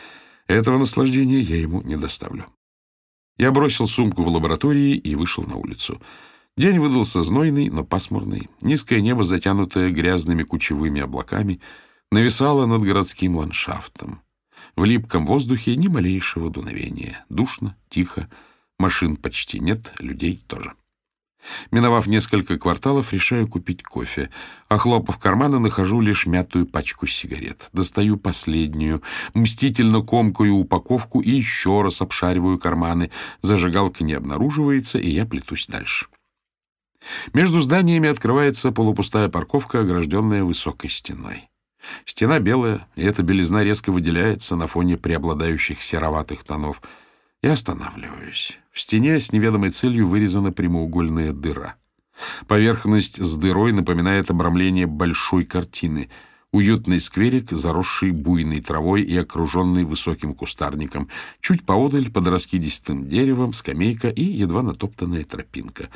Этого 0.46 0.78
наслаждения 0.78 1.40
я 1.40 1.56
ему 1.56 1.82
не 1.82 1.96
доставлю. 1.96 2.46
Я 3.36 3.52
бросил 3.52 3.86
сумку 3.86 4.22
в 4.22 4.28
лаборатории 4.28 4.96
и 4.96 5.14
вышел 5.14 5.44
на 5.44 5.56
улицу. 5.56 6.00
День 6.56 6.78
выдался 6.78 7.22
знойный, 7.22 7.68
но 7.68 7.84
пасмурный. 7.84 8.48
Низкое 8.62 9.00
небо, 9.00 9.24
затянутое 9.24 9.90
грязными 9.90 10.42
кучевыми 10.42 11.02
облаками, 11.02 11.60
нависало 12.10 12.64
над 12.66 12.82
городским 12.82 13.36
ландшафтом. 13.36 14.22
В 14.74 14.84
липком 14.84 15.26
воздухе 15.26 15.76
ни 15.76 15.88
малейшего 15.88 16.48
дуновения. 16.48 17.24
Душно, 17.28 17.76
тихо, 17.90 18.30
Машин 18.78 19.16
почти 19.16 19.58
нет, 19.58 19.92
людей 19.98 20.42
тоже. 20.46 20.74
Миновав 21.70 22.06
несколько 22.06 22.58
кварталов, 22.58 23.12
решаю 23.12 23.46
купить 23.46 23.82
кофе. 23.82 24.30
Охлопав 24.68 25.18
карманы, 25.18 25.58
нахожу 25.58 26.00
лишь 26.00 26.26
мятую 26.26 26.66
пачку 26.66 27.06
сигарет. 27.06 27.68
Достаю 27.72 28.16
последнюю, 28.16 29.02
мстительно 29.34 30.02
комкаю 30.02 30.54
упаковку 30.54 31.20
и 31.20 31.30
еще 31.30 31.82
раз 31.82 32.00
обшариваю 32.02 32.58
карманы. 32.58 33.10
Зажигалка 33.42 34.04
не 34.04 34.14
обнаруживается, 34.14 34.98
и 34.98 35.10
я 35.10 35.26
плетусь 35.26 35.66
дальше. 35.66 36.06
Между 37.32 37.60
зданиями 37.60 38.08
открывается 38.08 38.72
полупустая 38.72 39.28
парковка, 39.28 39.80
огражденная 39.80 40.42
высокой 40.42 40.90
стеной. 40.90 41.48
Стена 42.04 42.40
белая, 42.40 42.88
и 42.96 43.02
эта 43.02 43.22
белизна 43.22 43.62
резко 43.62 43.92
выделяется 43.92 44.56
на 44.56 44.66
фоне 44.66 44.96
преобладающих 44.96 45.82
сероватых 45.82 46.42
тонов— 46.42 46.82
я 47.42 47.52
останавливаюсь. 47.52 48.58
В 48.76 48.80
стене 48.82 49.18
с 49.18 49.32
неведомой 49.32 49.70
целью 49.70 50.06
вырезана 50.06 50.52
прямоугольная 50.52 51.32
дыра. 51.32 51.76
Поверхность 52.46 53.24
с 53.24 53.36
дырой 53.38 53.72
напоминает 53.72 54.30
обрамление 54.30 54.86
большой 54.86 55.46
картины. 55.46 56.10
Уютный 56.52 57.00
скверик, 57.00 57.52
заросший 57.52 58.10
буйной 58.10 58.60
травой 58.60 59.00
и 59.00 59.16
окруженный 59.16 59.84
высоким 59.84 60.34
кустарником. 60.34 61.08
Чуть 61.40 61.64
поодаль, 61.64 62.10
под 62.10 62.28
раскидистым 62.28 63.08
деревом, 63.08 63.54
скамейка 63.54 64.10
и 64.10 64.22
едва 64.22 64.60
натоптанная 64.62 65.24
тропинка. 65.24 65.88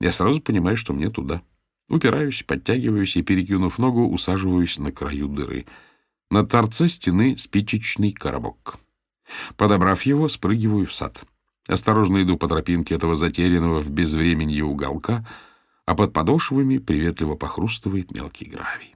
Я 0.00 0.10
сразу 0.10 0.40
понимаю, 0.40 0.76
что 0.76 0.94
мне 0.94 1.10
туда. 1.10 1.42
Упираюсь, 1.88 2.42
подтягиваюсь 2.42 3.14
и, 3.14 3.22
перекинув 3.22 3.78
ногу, 3.78 4.08
усаживаюсь 4.08 4.80
на 4.80 4.90
краю 4.90 5.28
дыры. 5.28 5.64
На 6.32 6.44
торце 6.44 6.88
стены 6.88 7.36
спичечный 7.36 8.10
коробок. 8.10 8.78
Подобрав 9.56 10.02
его, 10.02 10.28
спрыгиваю 10.28 10.86
в 10.86 10.92
сад. 10.92 11.24
Осторожно 11.68 12.22
иду 12.22 12.36
по 12.36 12.48
тропинке 12.48 12.94
этого 12.94 13.16
затерянного 13.16 13.80
в 13.80 13.90
безвременье 13.90 14.64
уголка, 14.64 15.26
а 15.84 15.94
под 15.94 16.12
подошвами 16.12 16.78
приветливо 16.78 17.34
похрустывает 17.34 18.12
мелкий 18.12 18.46
гравий. 18.46 18.94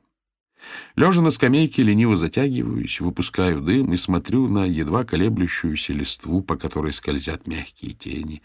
Лежа 0.94 1.22
на 1.22 1.30
скамейке, 1.30 1.82
лениво 1.82 2.16
затягиваюсь, 2.16 3.00
выпускаю 3.00 3.60
дым 3.60 3.92
и 3.92 3.96
смотрю 3.96 4.46
на 4.48 4.66
едва 4.66 5.04
колеблющуюся 5.04 5.92
листву, 5.92 6.42
по 6.42 6.56
которой 6.56 6.92
скользят 6.92 7.46
мягкие 7.46 7.92
тени. 7.92 8.42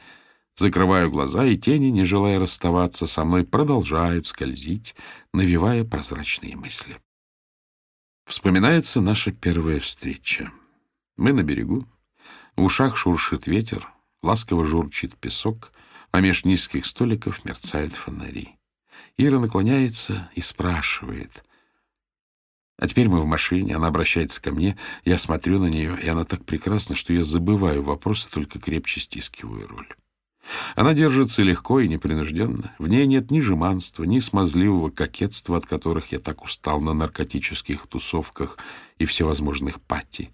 Закрываю 0.55 1.11
глаза, 1.11 1.45
и 1.45 1.57
тени, 1.57 1.87
не 1.87 2.05
желая 2.05 2.39
расставаться 2.39 3.07
со 3.07 3.25
мной, 3.25 3.43
продолжают 3.43 4.25
скользить, 4.25 4.95
навевая 5.33 5.83
прозрачные 5.83 6.55
мысли. 6.55 6.95
Вспоминается 8.25 9.01
наша 9.01 9.31
первая 9.31 9.79
встреча. 9.79 10.51
Мы 11.17 11.33
на 11.33 11.43
берегу. 11.43 11.85
В 12.55 12.63
ушах 12.63 12.95
шуршит 12.95 13.47
ветер, 13.47 13.94
ласково 14.25 14.65
журчит 14.65 15.15
песок, 15.15 15.71
а 16.11 16.19
меж 16.19 16.43
низких 16.43 16.85
столиков 16.85 17.45
мерцают 17.45 17.93
фонари. 17.93 18.57
Ира 19.17 19.39
наклоняется 19.39 20.29
и 20.35 20.41
спрашивает. 20.41 21.45
А 22.77 22.87
теперь 22.87 23.07
мы 23.07 23.21
в 23.21 23.25
машине, 23.25 23.75
она 23.75 23.87
обращается 23.87 24.41
ко 24.41 24.51
мне, 24.51 24.77
я 25.05 25.17
смотрю 25.17 25.59
на 25.59 25.67
нее, 25.67 25.97
и 26.01 26.07
она 26.09 26.25
так 26.25 26.43
прекрасна, 26.43 26.95
что 26.95 27.13
я 27.13 27.23
забываю 27.23 27.81
вопросы, 27.83 28.29
только 28.29 28.59
крепче 28.59 28.99
стискиваю 28.99 29.67
руль. 29.67 29.87
Она 30.75 30.93
держится 30.93 31.41
легко 31.41 31.79
и 31.79 31.87
непринужденно. 31.87 32.75
В 32.77 32.87
ней 32.87 33.05
нет 33.07 33.31
ни 33.31 33.39
жеманства, 33.39 34.03
ни 34.03 34.19
смазливого 34.19 34.89
кокетства, 34.89 35.57
от 35.57 35.65
которых 35.65 36.11
я 36.11 36.19
так 36.19 36.43
устал 36.43 36.81
на 36.81 36.93
наркотических 36.93 37.87
тусовках 37.87 38.57
и 38.97 39.05
всевозможных 39.05 39.81
пати 39.81 40.31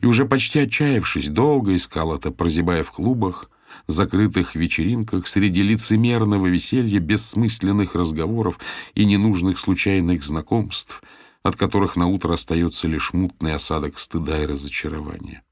и 0.00 0.06
уже 0.06 0.24
почти 0.24 0.60
отчаявшись, 0.60 1.28
долго 1.28 1.74
искал 1.74 2.14
это, 2.14 2.30
прозябая 2.30 2.84
в 2.84 2.92
клубах, 2.92 3.50
закрытых 3.86 4.54
вечеринках, 4.54 5.26
среди 5.26 5.62
лицемерного 5.62 6.46
веселья, 6.46 6.98
бессмысленных 7.00 7.94
разговоров 7.94 8.58
и 8.94 9.04
ненужных 9.04 9.58
случайных 9.58 10.22
знакомств, 10.22 11.02
от 11.42 11.56
которых 11.56 11.96
на 11.96 12.06
утро 12.06 12.34
остается 12.34 12.88
лишь 12.88 13.12
мутный 13.12 13.54
осадок 13.54 13.98
стыда 13.98 14.42
и 14.42 14.46
разочарования. 14.46 15.42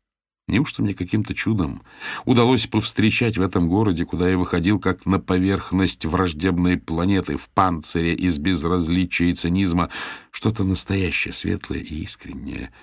Неужто 0.47 0.83
мне 0.83 0.95
каким-то 0.95 1.35
чудом 1.35 1.83
удалось 2.25 2.67
повстречать 2.67 3.37
в 3.37 3.43
этом 3.43 3.69
городе, 3.69 4.07
куда 4.07 4.31
я 4.31 4.39
выходил 4.39 4.81
как 4.81 5.05
на 5.05 5.21
поверхность 5.21 6.07
враждебной 6.07 6.79
планеты 6.79 7.37
в 7.37 7.51
панцире 7.51 8.15
из 8.15 8.39
безразличия 8.39 9.27
и 9.27 9.35
цинизма, 9.35 9.91
что-то 10.31 10.65
настоящее, 10.65 11.35
светлое 11.35 11.81
и 11.81 12.03
искреннее— 12.03 12.73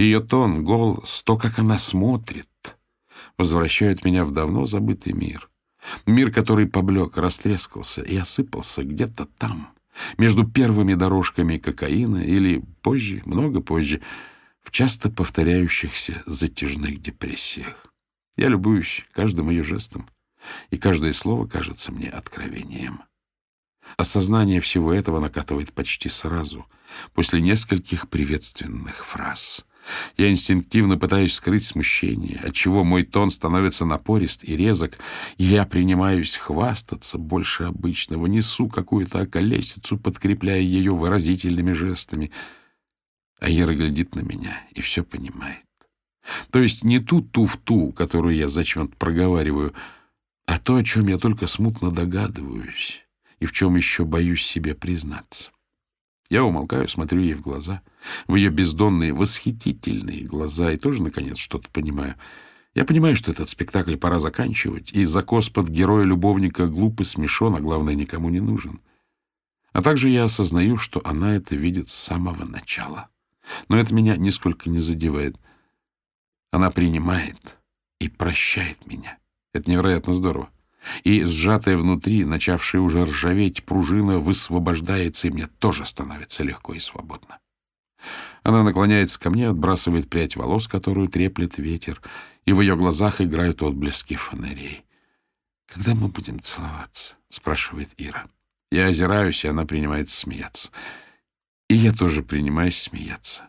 ее 0.00 0.20
тон, 0.20 0.64
голос, 0.64 1.22
то, 1.22 1.36
как 1.36 1.58
она 1.58 1.78
смотрит, 1.78 2.48
возвращают 3.36 4.04
меня 4.04 4.24
в 4.24 4.32
давно 4.32 4.66
забытый 4.66 5.12
мир. 5.12 5.50
Мир, 6.06 6.32
который 6.32 6.66
поблек, 6.66 7.16
растрескался 7.16 8.02
и 8.02 8.16
осыпался 8.16 8.82
где-то 8.82 9.26
там, 9.26 9.68
между 10.18 10.46
первыми 10.46 10.94
дорожками 10.94 11.58
кокаина 11.58 12.18
или 12.18 12.62
позже, 12.82 13.22
много 13.24 13.60
позже, 13.60 14.00
в 14.62 14.70
часто 14.70 15.10
повторяющихся 15.10 16.22
затяжных 16.26 17.00
депрессиях. 17.00 17.86
Я 18.36 18.48
любуюсь 18.48 19.04
каждым 19.12 19.50
ее 19.50 19.62
жестом, 19.62 20.08
и 20.70 20.78
каждое 20.78 21.12
слово 21.12 21.46
кажется 21.46 21.92
мне 21.92 22.08
откровением. 22.08 23.02
Осознание 23.96 24.60
всего 24.60 24.92
этого 24.92 25.20
накатывает 25.20 25.72
почти 25.72 26.08
сразу, 26.08 26.66
после 27.12 27.40
нескольких 27.40 28.08
приветственных 28.08 29.04
фраз— 29.04 29.64
Я 30.16 30.30
инстинктивно 30.30 30.98
пытаюсь 30.98 31.34
скрыть 31.34 31.64
смущение, 31.64 32.40
отчего 32.42 32.84
мой 32.84 33.02
тон 33.02 33.30
становится 33.30 33.84
напорист 33.84 34.44
и 34.44 34.56
резок, 34.56 34.98
и 35.36 35.44
я 35.44 35.64
принимаюсь 35.64 36.36
хвастаться 36.36 37.18
больше 37.18 37.64
обычного, 37.64 38.26
несу 38.26 38.68
какую-то 38.68 39.20
околесицу, 39.20 39.98
подкрепляя 39.98 40.60
ее 40.60 40.94
выразительными 40.94 41.72
жестами. 41.72 42.30
А 43.40 43.50
Ира 43.50 43.74
глядит 43.74 44.14
на 44.14 44.20
меня 44.20 44.62
и 44.72 44.82
все 44.82 45.02
понимает. 45.02 45.64
То 46.50 46.60
есть 46.60 46.84
не 46.84 46.98
ту 46.98 47.22
туфту, 47.22 47.92
которую 47.92 48.36
я 48.36 48.48
зачем-то 48.48 48.94
проговариваю, 48.96 49.74
а 50.46 50.58
то, 50.58 50.76
о 50.76 50.84
чем 50.84 51.08
я 51.08 51.16
только 51.16 51.46
смутно 51.46 51.90
догадываюсь 51.90 53.06
и 53.38 53.46
в 53.46 53.52
чем 53.52 53.76
еще 53.76 54.04
боюсь 54.04 54.44
себе 54.44 54.74
признаться. 54.74 55.50
Я 56.30 56.44
умолкаю, 56.44 56.88
смотрю 56.88 57.20
ей 57.20 57.34
в 57.34 57.40
глаза, 57.40 57.82
в 58.28 58.36
ее 58.36 58.50
бездонные, 58.50 59.12
восхитительные 59.12 60.22
глаза, 60.22 60.72
и 60.72 60.76
тоже, 60.76 61.02
наконец, 61.02 61.36
что-то 61.36 61.68
понимаю. 61.70 62.14
Я 62.72 62.84
понимаю, 62.84 63.16
что 63.16 63.32
этот 63.32 63.48
спектакль 63.48 63.96
пора 63.96 64.20
заканчивать, 64.20 64.92
и 64.92 65.04
закос 65.04 65.50
под 65.50 65.68
героя-любовника 65.68 66.68
глуп 66.68 67.00
и 67.00 67.04
смешон, 67.04 67.56
а 67.56 67.60
главное, 67.60 67.96
никому 67.96 68.30
не 68.30 68.38
нужен. 68.38 68.80
А 69.72 69.82
также 69.82 70.08
я 70.08 70.24
осознаю, 70.24 70.76
что 70.76 71.00
она 71.04 71.34
это 71.34 71.56
видит 71.56 71.88
с 71.88 71.94
самого 71.94 72.44
начала. 72.44 73.08
Но 73.68 73.76
это 73.76 73.92
меня 73.92 74.16
нисколько 74.16 74.70
не 74.70 74.78
задевает. 74.78 75.36
Она 76.52 76.70
принимает 76.70 77.58
и 77.98 78.08
прощает 78.08 78.86
меня. 78.86 79.18
Это 79.52 79.68
невероятно 79.68 80.14
здорово 80.14 80.48
и 81.04 81.24
сжатая 81.24 81.76
внутри, 81.76 82.24
начавшая 82.24 82.82
уже 82.82 83.04
ржаветь, 83.04 83.64
пружина 83.64 84.18
высвобождается, 84.18 85.28
и 85.28 85.30
мне 85.30 85.46
тоже 85.46 85.86
становится 85.86 86.42
легко 86.42 86.74
и 86.74 86.78
свободно. 86.78 87.38
Она 88.42 88.62
наклоняется 88.62 89.20
ко 89.20 89.30
мне, 89.30 89.48
отбрасывает 89.48 90.08
прядь 90.08 90.36
волос, 90.36 90.68
которую 90.68 91.08
треплет 91.08 91.58
ветер, 91.58 92.00
и 92.46 92.52
в 92.52 92.60
ее 92.60 92.76
глазах 92.76 93.20
играют 93.20 93.62
отблески 93.62 94.14
фонарей. 94.14 94.84
«Когда 95.66 95.94
мы 95.94 96.08
будем 96.08 96.40
целоваться?»— 96.40 97.14
спрашивает 97.28 97.90
Ира. 97.98 98.26
Я 98.70 98.86
озираюсь, 98.86 99.44
и 99.44 99.48
она 99.48 99.66
принимается 99.66 100.16
смеяться. 100.16 100.70
И 101.68 101.74
я 101.74 101.92
тоже 101.92 102.22
принимаюсь 102.22 102.80
смеяться. 102.80 103.42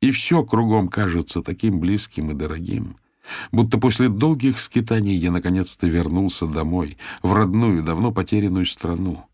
И 0.00 0.10
все 0.12 0.42
кругом 0.44 0.88
кажется 0.88 1.42
таким 1.42 1.80
близким 1.80 2.30
и 2.30 2.34
дорогим— 2.34 2.96
Будто 3.52 3.78
после 3.78 4.08
долгих 4.08 4.60
скитаний 4.60 5.16
я 5.16 5.30
наконец-то 5.30 5.86
вернулся 5.86 6.46
домой, 6.46 6.96
в 7.22 7.32
родную, 7.32 7.82
давно 7.82 8.12
потерянную 8.12 8.66
страну. 8.66 9.26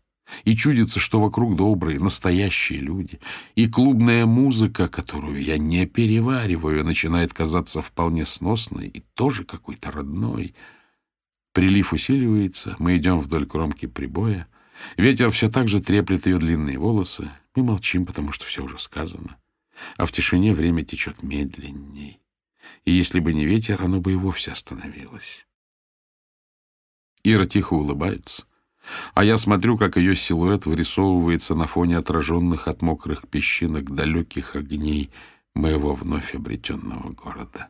И 0.43 0.55
чудится, 0.55 0.99
что 0.99 1.21
вокруг 1.21 1.55
добрые, 1.55 1.99
настоящие 1.99 2.79
люди. 2.79 3.19
И 3.55 3.67
клубная 3.67 4.25
музыка, 4.25 4.89
которую 4.89 5.41
я 5.41 5.57
не 5.57 5.85
перевариваю, 5.85 6.83
начинает 6.83 7.33
казаться 7.33 7.81
вполне 7.81 8.25
сносной 8.25 8.87
и 8.87 9.03
тоже 9.13 9.45
какой-то 9.45 9.89
родной. 9.89 10.53
Прилив 11.53 11.93
усиливается, 11.93 12.75
мы 12.77 12.97
идем 12.97 13.19
вдоль 13.21 13.45
кромки 13.45 13.85
прибоя. 13.85 14.47
Ветер 14.97 15.31
все 15.31 15.47
так 15.47 15.69
же 15.69 15.81
треплет 15.81 16.25
ее 16.25 16.39
длинные 16.39 16.77
волосы. 16.77 17.31
Мы 17.55 17.63
молчим, 17.63 18.05
потому 18.05 18.33
что 18.33 18.45
все 18.45 18.63
уже 18.63 18.79
сказано. 18.79 19.37
А 19.95 20.05
в 20.05 20.11
тишине 20.11 20.53
время 20.53 20.83
течет 20.83 21.23
медленней 21.23 22.19
и 22.85 22.91
если 22.91 23.19
бы 23.19 23.33
не 23.33 23.45
ветер, 23.45 23.81
оно 23.81 23.99
бы 23.99 24.13
и 24.13 24.15
вовсе 24.15 24.51
остановилось. 24.51 25.45
Ира 27.23 27.45
тихо 27.45 27.73
улыбается, 27.73 28.45
а 29.13 29.23
я 29.23 29.37
смотрю, 29.37 29.77
как 29.77 29.97
ее 29.97 30.15
силуэт 30.15 30.65
вырисовывается 30.65 31.55
на 31.55 31.67
фоне 31.67 31.97
отраженных 31.97 32.67
от 32.67 32.81
мокрых 32.81 33.27
песчинок 33.27 33.93
далеких 33.93 34.55
огней 34.55 35.11
моего 35.53 35.93
вновь 35.93 36.35
обретенного 36.35 37.11
города. 37.11 37.69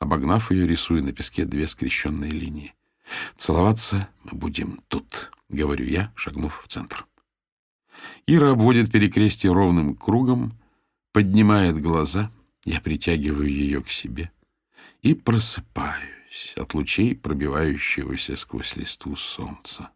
Обогнав 0.00 0.50
ее, 0.50 0.66
рисую 0.66 1.04
на 1.04 1.12
песке 1.12 1.44
две 1.44 1.66
скрещенные 1.66 2.30
линии. 2.30 2.74
«Целоваться 3.36 4.08
мы 4.24 4.38
будем 4.38 4.80
тут»,— 4.88 5.30
говорю 5.48 5.86
я, 5.86 6.12
шагнув 6.14 6.62
в 6.62 6.68
центр. 6.68 7.06
Ира 8.26 8.50
обводит 8.50 8.92
перекрестие 8.92 9.52
ровным 9.52 9.94
кругом, 9.94 10.52
поднимает 11.12 11.80
глаза— 11.80 12.30
я 12.68 12.80
притягиваю 12.82 13.48
ее 13.48 13.82
к 13.82 13.88
себе 13.88 14.30
и 15.00 15.14
просыпаюсь 15.14 16.52
от 16.56 16.74
лучей, 16.74 17.16
пробивающегося 17.16 18.36
сквозь 18.36 18.76
листву 18.76 19.16
солнца. 19.16 19.90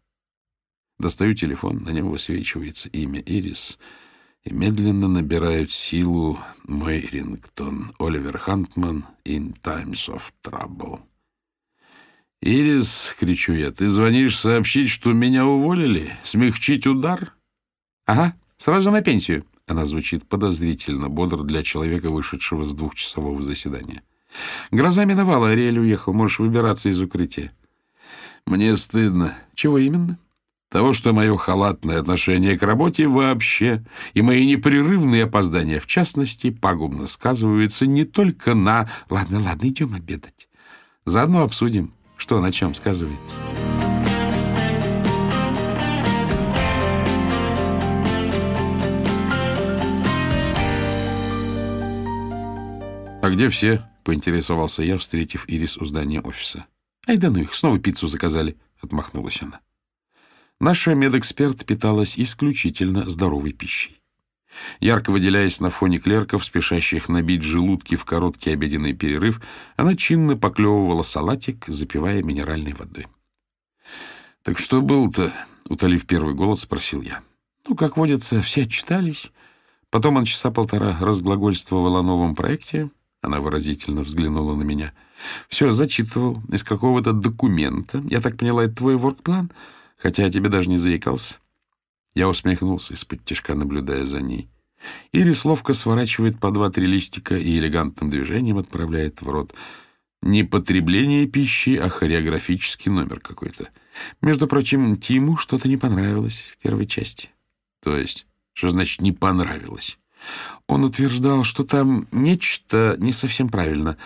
Достаю 0.97 1.35
телефон, 1.35 1.83
на 1.83 1.89
нем 1.89 2.09
высвечивается 2.09 2.89
имя 2.89 3.19
Ирис, 3.19 3.77
и 4.43 4.53
медленно 4.53 5.07
набирают 5.07 5.71
силу 5.71 6.39
мой 6.63 7.01
рингтон 7.01 7.93
Оливер 7.99 8.39
Хантман 8.39 9.05
«In 9.23 9.55
Times 9.61 10.09
of 10.09 10.23
Trouble». 10.43 11.01
«Ирис»,— 12.41 13.15
кричу 13.19 13.53
я,— 13.53 13.71
«ты 13.71 13.87
звонишь 13.87 14.37
сообщить, 14.37 14.89
что 14.89 15.13
меня 15.13 15.45
уволили? 15.45 16.11
Смягчить 16.23 16.87
удар?» 16.87 17.35
«Ага, 18.05 18.35
сразу 18.57 18.91
на 18.91 19.01
пенсию», 19.01 19.45
она 19.67 19.85
звучит 19.85 20.27
подозрительно 20.27 21.09
бодро 21.09 21.43
для 21.43 21.63
человека, 21.63 22.09
вышедшего 22.09 22.65
с 22.65 22.73
двухчасового 22.73 23.41
заседания. 23.41 24.03
«Гроза 24.71 25.05
миновала, 25.05 25.49
Ариэль 25.49 25.79
уехал. 25.79 26.13
Можешь 26.13 26.39
выбираться 26.39 26.89
из 26.89 26.99
укрытия». 27.01 27.51
«Мне 28.45 28.75
стыдно». 28.75 29.35
«Чего 29.53 29.77
именно?» 29.77 30.17
«Того, 30.69 30.91
что 30.91 31.13
мое 31.13 31.37
халатное 31.37 31.99
отношение 31.99 32.57
к 32.57 32.63
работе 32.63 33.07
вообще 33.07 33.85
и 34.15 34.23
мои 34.23 34.45
непрерывные 34.47 35.25
опоздания, 35.25 35.79
в 35.79 35.85
частности, 35.85 36.49
пагубно 36.49 37.05
сказываются 37.05 37.85
не 37.85 38.05
только 38.05 38.55
на... 38.55 38.89
Ладно, 39.09 39.39
ладно, 39.39 39.67
идем 39.67 39.93
обедать. 39.93 40.49
Заодно 41.05 41.43
обсудим, 41.43 41.93
что 42.17 42.41
на 42.41 42.51
чем 42.51 42.73
сказывается». 42.73 43.37
Где 53.33 53.49
все?»— 53.49 53.81
поинтересовался 54.03 54.83
я, 54.83 54.97
встретив 54.97 55.45
Ирис 55.47 55.77
у 55.77 55.85
здания 55.85 56.21
офиса. 56.21 56.65
«Ай 57.07 57.17
да 57.17 57.29
ну 57.29 57.39
их, 57.39 57.53
снова 57.53 57.79
пиццу 57.79 58.07
заказали»,— 58.07 58.57
отмахнулась 58.81 59.41
она. 59.41 59.59
Наша 60.59 60.95
медэксперт 60.95 61.65
питалась 61.65 62.17
исключительно 62.17 63.09
здоровой 63.09 63.51
пищей. 63.51 63.99
Ярко 64.79 65.11
выделяясь 65.11 65.59
на 65.59 65.69
фоне 65.69 65.97
клерков, 65.97 66.45
спешащих 66.45 67.09
набить 67.09 67.41
желудки 67.41 67.95
в 67.95 68.05
короткий 68.05 68.51
обеденный 68.51 68.93
перерыв, 68.93 69.41
она 69.75 69.95
чинно 69.95 70.37
поклевывала 70.37 71.03
салатик, 71.03 71.65
запивая 71.67 72.21
минеральной 72.21 72.73
водой. 72.73 73.07
«Так 74.43 74.59
что 74.59 74.81
было-то?»— 74.81 75.33
утолив 75.69 76.05
первый 76.05 76.35
голод, 76.35 76.59
спросил 76.59 77.01
я. 77.01 77.21
«Ну, 77.67 77.75
как 77.75 77.97
водится, 77.97 78.41
все 78.41 78.63
отчитались. 78.63 79.31
Потом 79.89 80.17
он 80.17 80.25
часа 80.25 80.51
полтора 80.51 80.97
разглагольствовал 80.99 81.97
о 81.97 82.03
новом 82.03 82.35
проекте, 82.35 82.89
она 83.23 83.39
выразительно 83.39 84.01
взглянула 84.01 84.55
на 84.55 84.63
меня. 84.63 84.93
«Все, 85.47 85.71
зачитывал 85.71 86.41
из 86.51 86.63
какого-то 86.63 87.13
документа. 87.13 88.03
Я 88.09 88.21
так 88.21 88.37
поняла, 88.37 88.65
это 88.65 88.75
твой 88.75 88.97
воркплан, 88.97 89.49
хотя 89.97 90.23
я 90.23 90.29
тебе 90.29 90.49
даже 90.49 90.69
не 90.69 90.77
заикался». 90.77 91.37
Я 92.13 92.29
усмехнулся 92.29 92.93
из-под 92.93 93.25
тяжка, 93.25 93.55
наблюдая 93.55 94.05
за 94.05 94.21
ней. 94.21 94.49
Ирис 95.13 95.45
ловко 95.45 95.73
сворачивает 95.73 96.37
по 96.39 96.51
два-три 96.51 96.85
листика 96.85 97.37
и 97.37 97.57
элегантным 97.57 98.09
движением 98.09 98.57
отправляет 98.57 99.21
в 99.21 99.29
рот. 99.29 99.53
Не 100.21 100.43
потребление 100.43 101.25
пищи, 101.25 101.77
а 101.77 101.89
хореографический 101.89 102.91
номер 102.91 103.21
какой-то. 103.21 103.69
Между 104.21 104.47
прочим, 104.47 104.97
Тиму 104.97 105.37
что-то 105.37 105.67
не 105.69 105.77
понравилось 105.77 106.51
в 106.53 106.57
первой 106.61 106.85
части. 106.85 107.29
То 107.81 107.97
есть, 107.97 108.25
что 108.53 108.69
значит 108.69 109.01
«не 109.01 109.13
понравилось»? 109.13 109.97
Он 110.67 110.83
утверждал, 110.85 111.43
что 111.43 111.63
там 111.63 112.07
нечто 112.11 112.95
не 112.99 113.11
совсем 113.11 113.49
правильно. 113.49 113.97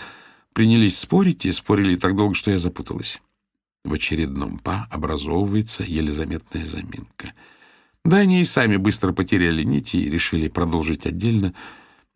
Принялись 0.54 0.98
спорить 0.98 1.46
и 1.46 1.52
спорили 1.52 1.96
так 1.96 2.16
долго, 2.16 2.34
что 2.36 2.52
я 2.52 2.60
запуталась. 2.60 3.22
В 3.84 3.94
очередном 3.94 4.60
«па» 4.60 4.88
образовывается 4.90 5.84
еле 5.84 6.12
заметная 6.12 6.66
заминка. 6.66 7.34
Да, 8.04 8.18
они 8.18 8.42
и 8.42 8.46
сами 8.46 8.78
быстро 8.78 9.14
потеряли 9.14 9.64
нити 9.64 9.98
и 9.98 10.10
решили 10.10 10.48
продолжить 10.48 11.06
отдельно. 11.06 11.54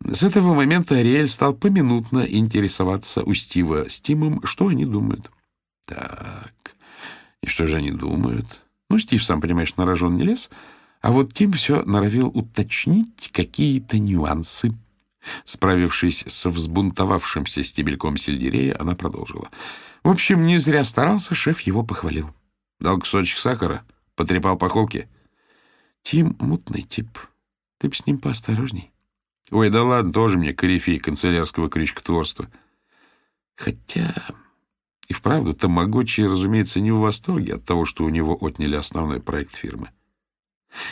С 0.04 0.22
этого 0.22 0.54
момента 0.54 0.96
Ариэль 0.96 1.28
стал 1.28 1.54
поминутно 1.54 2.20
интересоваться 2.20 3.22
у 3.22 3.34
Стива 3.34 3.88
с 3.88 4.00
Тимом, 4.00 4.44
что 4.44 4.68
они 4.68 4.84
думают. 4.84 5.30
Так, 5.86 6.74
и 7.42 7.46
что 7.46 7.66
же 7.66 7.76
они 7.76 7.92
думают? 7.92 8.62
Ну, 8.90 8.98
Стив, 8.98 9.22
сам 9.22 9.40
понимаешь, 9.40 9.76
на 9.76 9.86
рожон 9.86 10.16
не 10.16 10.24
лез— 10.24 10.50
а 11.02 11.10
вот 11.10 11.34
Тим 11.34 11.52
все 11.52 11.82
норовил 11.82 12.28
уточнить 12.28 13.30
какие-то 13.32 13.98
нюансы. 13.98 14.72
Справившись 15.44 16.24
со 16.28 16.48
взбунтовавшимся 16.48 17.62
стебельком 17.62 18.16
сельдерея, 18.16 18.76
она 18.80 18.94
продолжила. 18.94 19.50
В 20.04 20.08
общем, 20.08 20.46
не 20.46 20.58
зря 20.58 20.84
старался, 20.84 21.34
шеф 21.34 21.60
его 21.60 21.82
похвалил. 21.82 22.30
Дал 22.80 22.98
кусочек 22.98 23.38
сахара, 23.38 23.84
потрепал 24.14 24.56
по 24.56 24.68
холке. 24.68 25.08
Тим— 26.02 26.36
мутный 26.40 26.82
тип. 26.82 27.18
Ты 27.78 27.88
б 27.88 27.96
с 27.96 28.06
ним 28.06 28.18
поосторожней. 28.18 28.92
Ой, 29.50 29.70
да 29.70 29.82
ладно, 29.82 30.12
тоже 30.12 30.38
мне 30.38 30.52
корифей 30.52 30.98
канцелярского 30.98 31.68
крючкотворства. 31.68 32.48
Хотя... 33.56 34.14
И 35.08 35.14
вправду, 35.14 35.52
Тамагочи, 35.52 36.22
разумеется, 36.22 36.80
не 36.80 36.90
в 36.90 37.00
восторге 37.00 37.56
от 37.56 37.64
того, 37.64 37.84
что 37.84 38.04
у 38.04 38.08
него 38.08 38.36
отняли 38.40 38.76
основной 38.76 39.20
проект 39.20 39.54
фирмы. 39.54 39.90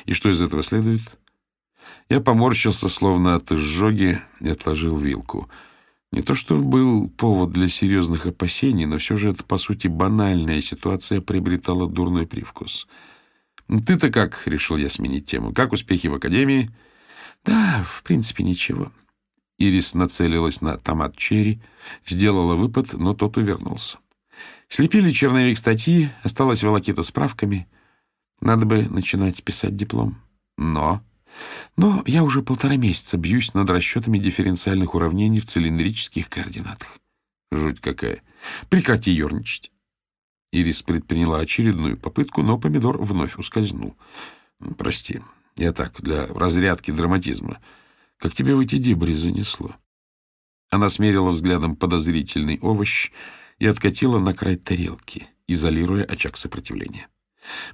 И 0.06 0.12
что 0.12 0.30
из 0.30 0.40
этого 0.40 0.62
следует? 0.62 1.18
Я 2.08 2.20
поморщился, 2.20 2.88
словно 2.88 3.34
от 3.36 3.52
изжоги, 3.52 4.20
и 4.40 4.48
отложил 4.48 4.96
вилку. 4.96 5.48
Не 6.12 6.22
то, 6.22 6.34
что 6.34 6.58
был 6.58 7.08
повод 7.08 7.52
для 7.52 7.68
серьезных 7.68 8.26
опасений, 8.26 8.84
но 8.84 8.98
все 8.98 9.16
же 9.16 9.30
это, 9.30 9.44
по 9.44 9.58
сути, 9.58 9.86
банальная 9.86 10.60
ситуация 10.60 11.20
приобретала 11.20 11.88
дурной 11.88 12.26
привкус. 12.26 12.88
«Ты-то 13.86 14.10
как?»— 14.10 14.42
решил 14.46 14.76
я 14.76 14.90
сменить 14.90 15.26
тему. 15.26 15.52
«Как 15.52 15.72
успехи 15.72 16.08
в 16.08 16.14
академии?» 16.14 16.70
«Да, 17.44 17.84
в 17.84 18.02
принципе, 18.02 18.42
ничего». 18.42 18.92
Ирис 19.58 19.94
нацелилась 19.94 20.62
на 20.62 20.76
томат 20.78 21.16
черри, 21.16 21.60
сделала 22.06 22.56
выпад, 22.56 22.94
но 22.94 23.14
тот 23.14 23.36
увернулся. 23.36 23.98
Слепили 24.68 25.12
черновик 25.12 25.58
статьи, 25.58 26.10
осталась 26.22 26.62
волокита 26.62 27.02
с 27.02 27.10
правками. 27.12 27.68
Надо 28.40 28.66
бы 28.66 28.88
начинать 28.88 29.42
писать 29.42 29.76
диплом. 29.76 30.16
Но... 30.56 31.02
Но 31.76 32.02
я 32.06 32.24
уже 32.24 32.42
полтора 32.42 32.76
месяца 32.76 33.16
бьюсь 33.16 33.54
над 33.54 33.70
расчетами 33.70 34.18
дифференциальных 34.18 34.94
уравнений 34.94 35.38
в 35.40 35.46
цилиндрических 35.46 36.28
координатах. 36.28 36.98
Жуть 37.52 37.80
какая. 37.80 38.22
Прекрати 38.68 39.12
ерничать. 39.12 39.70
Ирис 40.52 40.82
предприняла 40.82 41.38
очередную 41.38 41.96
попытку, 41.96 42.42
но 42.42 42.58
помидор 42.58 43.00
вновь 43.00 43.36
ускользнул. 43.36 43.96
Прости, 44.76 45.20
я 45.56 45.72
так, 45.72 46.00
для 46.02 46.26
разрядки 46.26 46.90
драматизма. 46.90 47.60
Как 48.18 48.34
тебе 48.34 48.54
в 48.54 48.60
эти 48.60 48.76
дебри 48.76 49.12
занесло? 49.12 49.76
Она 50.70 50.88
смерила 50.88 51.30
взглядом 51.30 51.76
подозрительный 51.76 52.58
овощ 52.60 53.10
и 53.58 53.66
откатила 53.66 54.18
на 54.18 54.34
край 54.34 54.56
тарелки, 54.56 55.26
изолируя 55.46 56.04
очаг 56.04 56.36
сопротивления. 56.36 57.08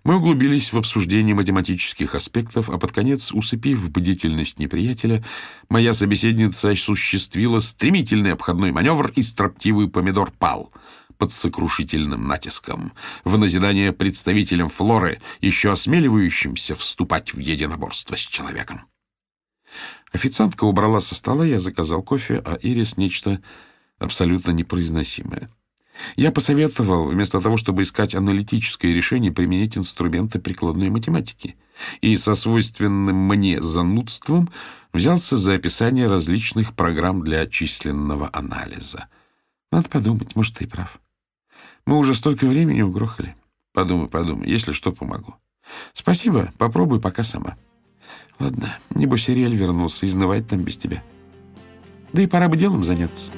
Мы 0.04 0.16
углубились 0.16 0.72
в 0.72 0.78
обсуждение 0.78 1.34
математических 1.34 2.14
аспектов, 2.14 2.70
а 2.70 2.78
под 2.78 2.92
конец, 2.92 3.32
усыпив 3.32 3.90
бдительность 3.90 4.58
неприятеля, 4.58 5.24
моя 5.68 5.94
собеседница 5.94 6.70
осуществила 6.70 7.60
стремительный 7.60 8.32
обходной 8.32 8.72
маневр, 8.72 9.12
и 9.16 9.22
строптивый 9.22 9.88
помидор 9.88 10.30
пал 10.30 10.72
под 11.18 11.32
сокрушительным 11.32 12.28
натиском, 12.28 12.92
в 13.24 13.38
назидание 13.38 13.92
представителям 13.92 14.68
флоры, 14.68 15.20
еще 15.40 15.72
осмеливающимся 15.72 16.74
вступать 16.74 17.32
в 17.32 17.38
единоборство 17.38 18.16
с 18.16 18.20
человеком. 18.20 18.82
Официантка 20.12 20.64
убрала 20.64 21.00
со 21.00 21.14
стола, 21.14 21.44
я 21.44 21.58
заказал 21.58 22.02
кофе, 22.02 22.42
а 22.44 22.58
Ирис— 22.62 22.96
нечто 22.98 23.42
абсолютно 23.98 24.50
непроизносимое. 24.50 25.50
Я 26.16 26.30
посоветовал, 26.30 27.08
вместо 27.08 27.40
того, 27.40 27.56
чтобы 27.56 27.82
искать 27.82 28.14
аналитическое 28.14 28.92
решение, 28.92 29.32
применить 29.32 29.76
инструменты 29.78 30.38
прикладной 30.38 30.90
математики. 30.90 31.56
И 32.00 32.16
со 32.16 32.34
свойственным 32.34 33.16
мне 33.16 33.62
занудством 33.62 34.50
взялся 34.92 35.36
за 35.36 35.54
описание 35.54 36.06
различных 36.06 36.74
программ 36.74 37.22
для 37.22 37.46
численного 37.46 38.30
анализа. 38.32 39.08
Надо 39.72 39.88
подумать, 39.88 40.36
может, 40.36 40.56
ты 40.56 40.64
и 40.64 40.66
прав. 40.66 41.00
Мы 41.86 41.98
уже 41.98 42.14
столько 42.14 42.46
времени 42.46 42.82
угрохали. 42.82 43.36
Подумай, 43.72 44.08
подумай, 44.08 44.48
если 44.48 44.72
что, 44.72 44.92
помогу. 44.92 45.34
Спасибо, 45.92 46.50
попробуй 46.58 47.00
пока 47.00 47.24
сама. 47.24 47.56
Ладно, 48.38 48.76
небось 48.90 49.28
Ириэль 49.28 49.54
вернулся, 49.54 50.06
изнывает 50.06 50.48
там 50.48 50.60
без 50.60 50.76
тебя. 50.76 51.02
Да 52.12 52.22
и 52.22 52.26
пора 52.26 52.48
бы 52.48 52.56
делом 52.56 52.84
заняться. 52.84 53.30